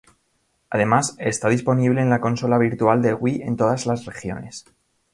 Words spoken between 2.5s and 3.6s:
virtual de Wii en